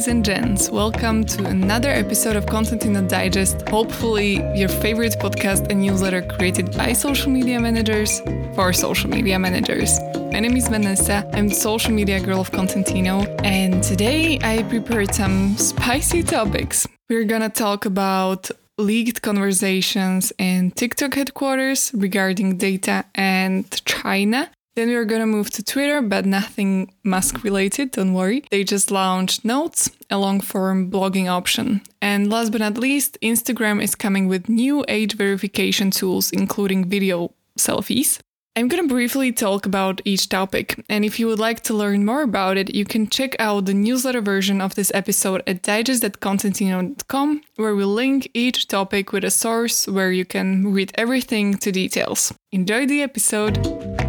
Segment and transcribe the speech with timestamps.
[0.00, 0.70] ladies and gents.
[0.70, 3.68] Welcome to another episode of Kontentino Digest.
[3.68, 8.20] Hopefully, your favorite podcast and newsletter created by social media managers
[8.54, 10.00] for social media managers.
[10.32, 11.28] My name is Vanessa.
[11.34, 16.86] I'm the social media girl of Kontentino, and today I prepared some spicy topics.
[17.10, 24.50] We're gonna talk about leaked conversations in TikTok headquarters regarding data and China.
[24.76, 28.44] Then we are gonna move to Twitter, but nothing Musk related, don't worry.
[28.50, 31.82] They just launched Notes, a long form blogging option.
[32.00, 37.32] And last but not least, Instagram is coming with new age verification tools, including video
[37.58, 38.20] selfies.
[38.56, 42.04] I'm going to briefly talk about each topic, and if you would like to learn
[42.04, 47.42] more about it, you can check out the newsletter version of this episode at digest.kontentino.com,
[47.56, 52.34] where we link each topic with a source where you can read everything to details.
[52.50, 53.99] Enjoy the episode!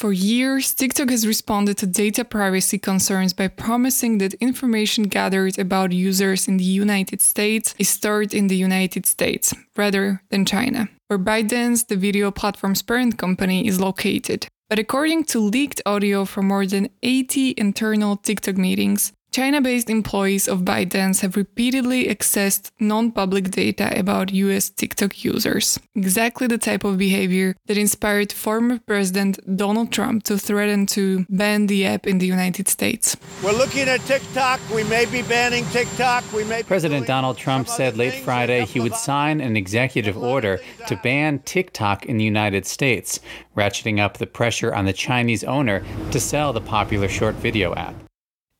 [0.00, 5.92] For years, TikTok has responded to data privacy concerns by promising that information gathered about
[5.92, 11.18] users in the United States is stored in the United States rather than China, where
[11.18, 14.46] ByteDance, the video platform's parent company, is located.
[14.70, 20.48] But according to leaked audio from more than 80 internal TikTok meetings, China based employees
[20.48, 25.78] of ByteDance have repeatedly accessed non public data about US TikTok users.
[25.94, 31.68] Exactly the type of behavior that inspired former President Donald Trump to threaten to ban
[31.68, 33.16] the app in the United States.
[33.44, 34.58] We're looking at TikTok.
[34.74, 36.24] We may be banning TikTok.
[36.32, 40.58] We may President Donald Trump said late Friday he would sign an executive order
[40.88, 43.20] to ban TikTok in the United States,
[43.56, 47.94] ratcheting up the pressure on the Chinese owner to sell the popular short video app.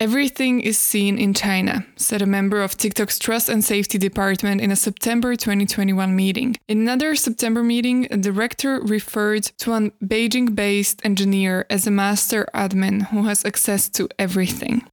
[0.01, 4.71] Everything is seen in China, said a member of TikTok's Trust and Safety Department in
[4.71, 6.57] a September 2021 meeting.
[6.69, 12.47] In another September meeting, a director referred to a Beijing based engineer as a master
[12.55, 14.87] admin who has access to everything.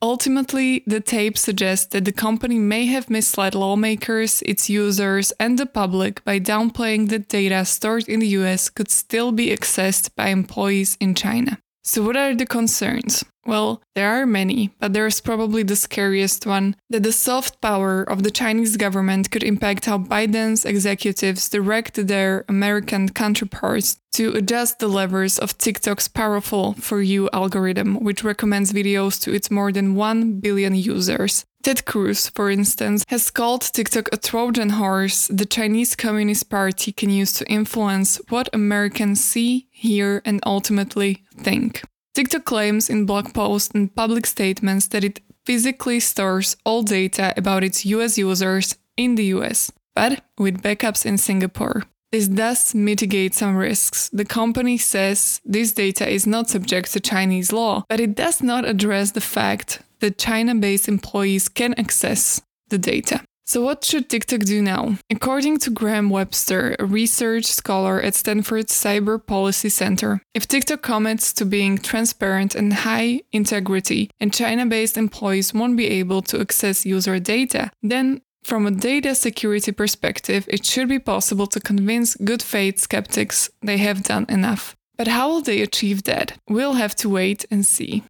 [0.00, 5.66] Ultimately, the tape suggests that the company may have misled lawmakers, its users, and the
[5.66, 10.96] public by downplaying that data stored in the US could still be accessed by employees
[11.00, 11.58] in China.
[11.86, 13.26] So, what are the concerns?
[13.46, 18.22] Well, there are many, but there's probably the scariest one that the soft power of
[18.22, 24.88] the Chinese government could impact how ByteDance executives direct their American counterparts to adjust the
[24.88, 30.40] levers of TikTok's powerful For You algorithm, which recommends videos to its more than 1
[30.40, 31.44] billion users.
[31.64, 37.08] Ted Cruz, for instance, has called TikTok a Trojan horse the Chinese Communist Party can
[37.08, 41.82] use to influence what Americans see, hear, and ultimately think.
[42.14, 47.64] TikTok claims in blog posts and public statements that it physically stores all data about
[47.64, 51.84] its US users in the US, but with backups in Singapore.
[52.12, 54.10] This does mitigate some risks.
[54.12, 58.66] The company says this data is not subject to Chinese law, but it does not
[58.66, 63.22] address the fact that China based employees can access the data.
[63.46, 64.98] So, what should TikTok do now?
[65.10, 71.32] According to Graham Webster, a research scholar at Stanford's Cyber Policy Center, if TikTok commits
[71.34, 76.84] to being transparent and high integrity, and China based employees won't be able to access
[76.84, 82.42] user data, then from a data security perspective, it should be possible to convince good
[82.42, 84.74] faith skeptics they have done enough.
[84.98, 86.38] But how will they achieve that?
[86.48, 88.04] We'll have to wait and see.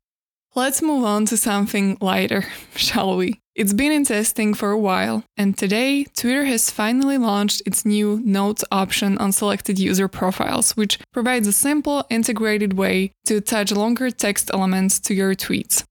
[0.57, 2.45] Let's move on to something lighter,
[2.77, 3.41] shall we?
[3.57, 8.21] It's been in testing for a while, and today Twitter has finally launched its new
[8.25, 14.13] Notes option on selected user profiles, which provides a simple, integrated way to attach longer
[14.13, 15.83] text elements to your tweets.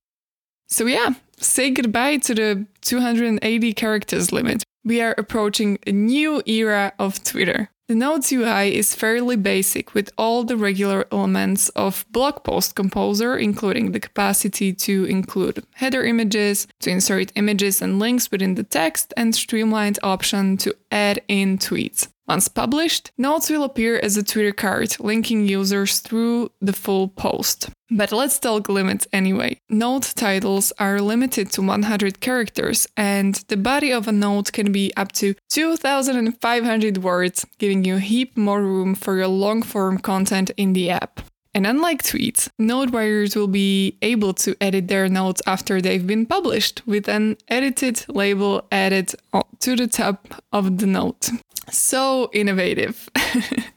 [0.70, 4.64] So, yeah, say goodbye to the 280 characters limit.
[4.86, 7.70] We are approaching a new era of Twitter.
[7.94, 13.38] The Notes UI is fairly basic with all the regular elements of blog post composer,
[13.38, 19.14] including the capacity to include header images, to insert images and links within the text,
[19.16, 22.08] and streamlined option to add in tweets.
[22.28, 27.70] Once published, notes will appear as a Twitter card, linking users through the full post.
[27.92, 29.60] But let's talk limits anyway.
[29.70, 34.94] Note titles are limited to 100 characters, and the body of a note can be
[34.96, 40.50] up to 2,500 words, giving you a heap more room for your long form content
[40.56, 41.20] in the app.
[41.56, 46.26] And unlike tweets, note writers will be able to edit their notes after they've been
[46.26, 49.14] published with an edited label added
[49.60, 51.30] to the top of the note.
[51.70, 53.08] So innovative.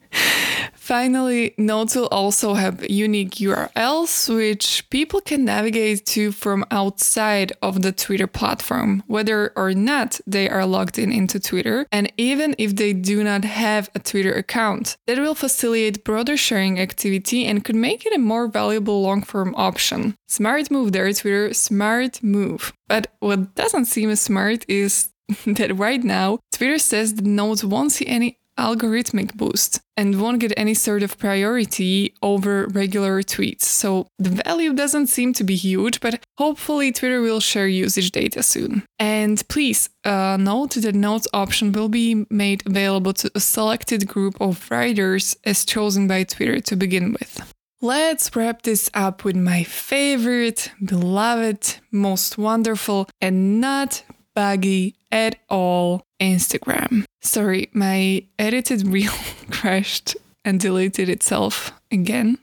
[0.87, 7.83] Finally, notes will also have unique URLs which people can navigate to from outside of
[7.83, 12.77] the Twitter platform, whether or not they are logged in into Twitter, and even if
[12.77, 14.97] they do not have a Twitter account.
[15.09, 19.57] That will facilitate broader sharing activity and could make it a more valuable long form
[19.57, 20.15] option.
[20.29, 22.73] Smart move there, Twitter, smart move.
[22.87, 25.09] But what doesn't seem as smart is
[25.47, 30.53] that right now, Twitter says the notes won't see any algorithmic boost and won't get
[30.57, 33.63] any sort of priority over regular tweets.
[33.63, 38.43] So the value doesn't seem to be huge, but hopefully Twitter will share usage data
[38.43, 38.83] soon.
[38.99, 44.41] And please uh, note that notes option will be made available to a selected group
[44.41, 47.53] of writers as chosen by Twitter to begin with.
[47.83, 54.03] Let's wrap this up with my favorite, beloved, most wonderful, and not
[54.35, 57.05] buggy at all Instagram.
[57.27, 59.13] Sorry, my edited reel
[59.51, 62.39] crashed and deleted itself again.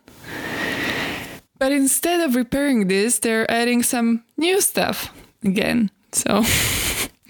[1.58, 5.90] But instead of repairing this, they're adding some new stuff again.
[6.12, 6.44] So,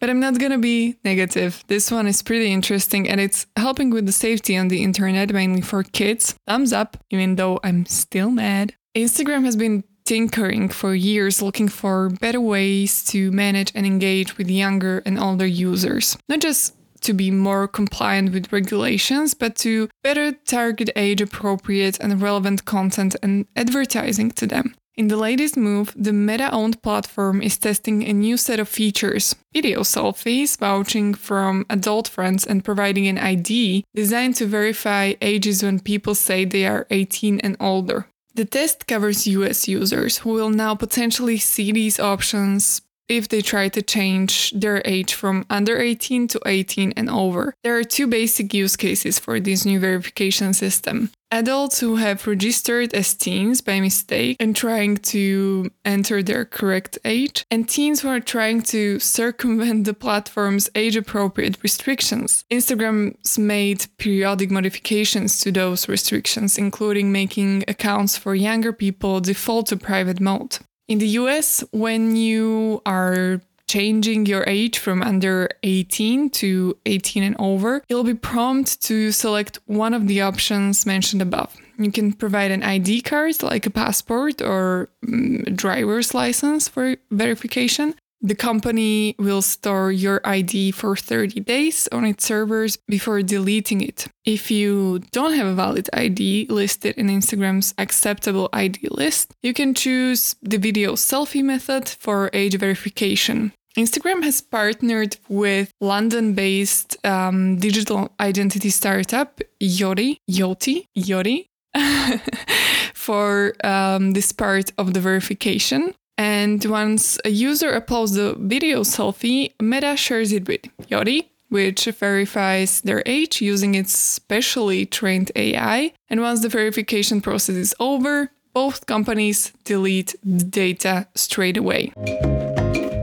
[0.00, 1.62] but I'm not gonna be negative.
[1.68, 5.60] This one is pretty interesting and it's helping with the safety on the internet, mainly
[5.60, 6.34] for kids.
[6.48, 8.74] Thumbs up, even though I'm still mad.
[8.96, 14.50] Instagram has been tinkering for years looking for better ways to manage and engage with
[14.50, 16.18] younger and older users.
[16.28, 22.20] Not just to be more compliant with regulations, but to better target age appropriate and
[22.20, 24.74] relevant content and advertising to them.
[24.96, 29.34] In the latest move, the Meta owned platform is testing a new set of features
[29.54, 35.80] video selfies, vouching from adult friends, and providing an ID designed to verify ages when
[35.80, 38.06] people say they are 18 and older.
[38.34, 42.80] The test covers US users who will now potentially see these options
[43.16, 47.54] if they try to change their age from under 18 to 18 and over.
[47.62, 51.10] There are two basic use cases for this new verification system.
[51.32, 57.46] Adults who have registered as teens by mistake and trying to enter their correct age,
[57.50, 62.44] and teens who are trying to circumvent the platform's age appropriate restrictions.
[62.50, 69.76] Instagram's made periodic modifications to those restrictions, including making accounts for younger people default to
[69.78, 70.58] private mode.
[70.92, 77.36] In the US, when you are changing your age from under 18 to 18 and
[77.38, 81.56] over, you'll be prompted to select one of the options mentioned above.
[81.78, 87.94] You can provide an ID card like a passport or um, driver's license for verification,
[88.22, 94.06] the company will store your ID for 30 days on its servers before deleting it.
[94.24, 99.74] If you don't have a valid ID listed in Instagram's acceptable ID list, you can
[99.74, 103.52] choose the video selfie method for age verification.
[103.76, 111.46] Instagram has partnered with London-based um, digital identity startup Yoti, Yoti, Yoti,
[112.94, 115.94] for um, this part of the verification.
[116.18, 122.80] And once a user uploads the video selfie, Meta shares it with Yoti, which verifies
[122.80, 125.92] their age using its specially trained AI.
[126.08, 131.92] And once the verification process is over, both companies delete the data straight away.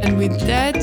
[0.03, 0.77] And with that,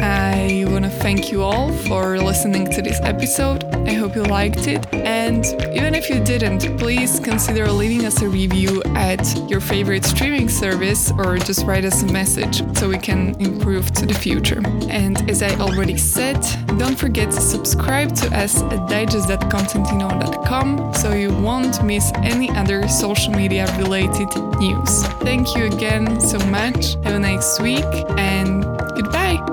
[0.00, 3.64] I want thank you all for listening to this episode.
[3.88, 4.86] I hope you liked it.
[4.94, 5.44] And
[5.76, 11.10] even if you didn't, please consider leaving us a review at your favorite streaming service
[11.18, 14.62] or just write us a message so we can improve to the future.
[14.88, 16.40] And as I already said,
[16.78, 23.32] don't forget to subscribe to us at digest.kontentino.com so you won't miss any other social
[23.32, 25.02] media related news.
[25.22, 26.94] Thank you again so much.
[27.04, 27.84] Have a nice week
[28.16, 28.62] and
[28.94, 29.51] Goodbye.